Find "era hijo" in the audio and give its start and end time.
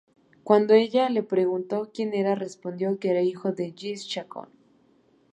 3.11-3.51